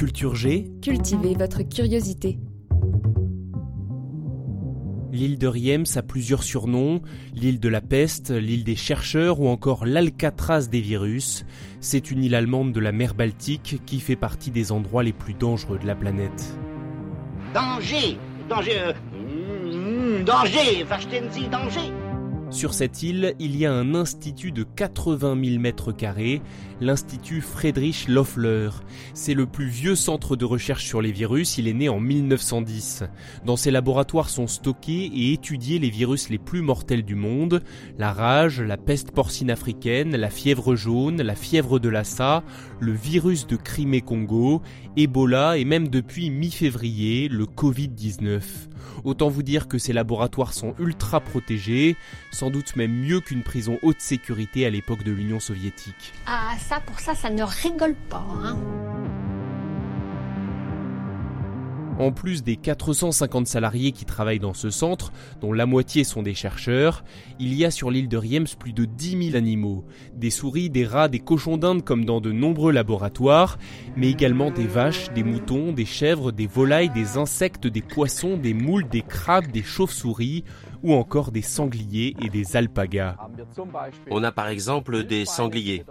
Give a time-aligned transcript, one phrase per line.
[0.00, 2.38] Culture G, Cultivez votre curiosité.
[5.12, 7.02] l'île de Riems a plusieurs surnoms,
[7.34, 11.44] l'île de la peste, l'île des chercheurs ou encore l'Alcatraz des virus.
[11.82, 15.34] C'est une île allemande de la mer Baltique qui fait partie des endroits les plus
[15.34, 16.56] dangereux de la planète.
[17.52, 18.16] Danger
[18.48, 21.92] Danger euh, mm, Danger Verstehen Sie Danger
[22.50, 26.42] Sur cette île, il y a un institut de 80 000 mètres carrés,
[26.80, 28.70] l'Institut Friedrich Loeffler.
[29.14, 33.04] C'est le plus vieux centre de recherche sur les virus, il est né en 1910.
[33.46, 37.62] Dans ses laboratoires sont stockés et étudiés les virus les plus mortels du monde,
[37.98, 42.42] la rage, la peste porcine africaine, la fièvre jaune, la fièvre de Lassa,
[42.80, 44.60] le virus de Crimée-Congo,
[44.96, 48.40] Ebola et même depuis mi-février, le Covid-19.
[49.04, 51.96] Autant vous dire que ces laboratoires sont ultra protégés,
[52.40, 56.14] sans doute même mieux qu'une prison haute sécurité à l'époque de l'Union soviétique.
[56.26, 58.24] Ah, ça, pour ça, ça ne rigole pas.
[58.42, 58.56] Hein.
[61.98, 66.32] En plus des 450 salariés qui travaillent dans ce centre, dont la moitié sont des
[66.32, 67.04] chercheurs,
[67.38, 69.84] il y a sur l'île de Riems plus de 10 000 animaux.
[70.14, 73.58] Des souris, des rats, des cochons d'Inde comme dans de nombreux laboratoires,
[73.96, 78.54] mais également des vaches, des moutons, des chèvres, des volailles, des insectes, des poissons, des
[78.54, 80.44] moules, des crabes, des chauves-souris,
[80.82, 83.16] ou encore des sangliers et des alpagas.
[84.10, 85.84] On a par exemple des sangliers.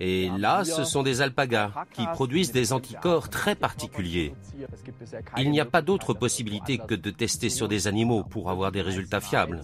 [0.00, 4.34] Et là, ce sont des alpagas qui produisent des anticorps très particuliers.
[5.36, 8.82] Il n'y a pas d'autre possibilité que de tester sur des animaux pour avoir des
[8.82, 9.60] résultats fiables.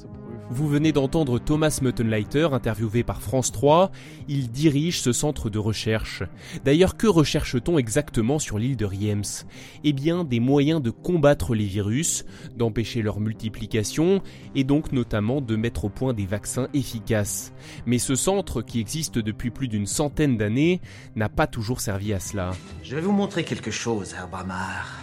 [0.51, 3.91] Vous venez d'entendre Thomas Muttenleiter interviewé par France 3.
[4.29, 6.23] Il dirige ce centre de recherche.
[6.65, 9.47] D'ailleurs, que recherche-t-on exactement sur l'île de Riems
[9.85, 12.25] Eh bien, des moyens de combattre les virus,
[12.57, 14.23] d'empêcher leur multiplication
[14.55, 17.53] et donc notamment de mettre au point des vaccins efficaces.
[17.87, 20.83] Mais ce centre, qui existe depuis plus d'une centaine d'années,
[21.17, 22.51] n'a pas toujours servi à cela.
[22.83, 25.01] Je vais vous montrer quelque chose, Herbamar.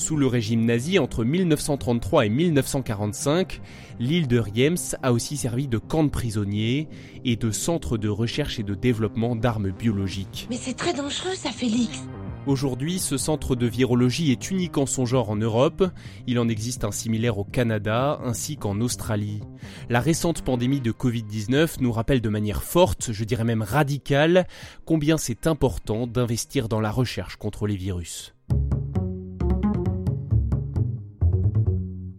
[0.00, 3.60] Sous le régime nazi entre 1933 et 1945,
[3.98, 6.88] l'île de Riems a aussi servi de camp de prisonniers
[7.26, 10.46] et de centre de recherche et de développement d'armes biologiques.
[10.48, 12.02] Mais c'est très dangereux, ça, Félix.
[12.46, 15.84] Aujourd'hui, ce centre de virologie est unique en son genre en Europe.
[16.26, 19.42] Il en existe un similaire au Canada ainsi qu'en Australie.
[19.90, 24.46] La récente pandémie de Covid-19 nous rappelle de manière forte, je dirais même radicale,
[24.86, 28.34] combien c'est important d'investir dans la recherche contre les virus.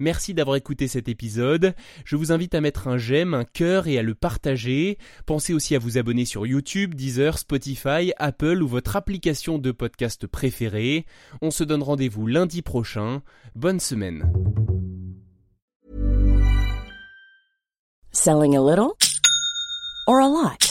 [0.01, 1.75] Merci d'avoir écouté cet épisode.
[2.05, 4.97] Je vous invite à mettre un j'aime, un cœur et à le partager.
[5.27, 10.25] Pensez aussi à vous abonner sur YouTube, Deezer, Spotify, Apple ou votre application de podcast
[10.25, 11.05] préférée.
[11.43, 13.21] On se donne rendez-vous lundi prochain.
[13.53, 14.33] Bonne semaine.
[18.11, 18.95] Selling a little
[20.07, 20.70] or a lot?